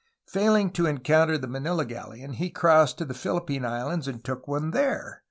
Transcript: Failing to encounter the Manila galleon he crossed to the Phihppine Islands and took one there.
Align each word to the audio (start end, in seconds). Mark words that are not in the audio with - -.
Failing 0.25 0.71
to 0.71 0.87
encounter 0.87 1.37
the 1.37 1.45
Manila 1.45 1.85
galleon 1.85 2.33
he 2.33 2.49
crossed 2.49 2.97
to 2.97 3.05
the 3.05 3.13
Phihppine 3.13 3.67
Islands 3.67 4.07
and 4.07 4.23
took 4.23 4.47
one 4.47 4.71
there. 4.71 5.19